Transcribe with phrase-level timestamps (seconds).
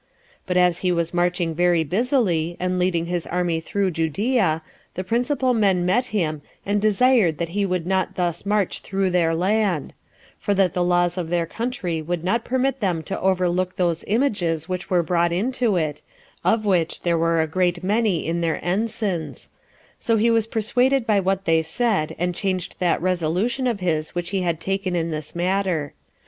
[0.47, 4.63] But as he was marching very busily, and leading his army through Judea,
[4.95, 9.35] the principal men met him, and desired that he would not thus march through their
[9.35, 9.93] land;
[10.39, 14.67] for that the laws of their country would not permit them to overlook those images
[14.67, 16.01] which were brought into it,
[16.43, 19.51] of which there were a great many in their ensigns;
[19.99, 24.31] so he was persuaded by what they said, and changed that resolution of his which
[24.31, 25.93] he had before taken in this matter.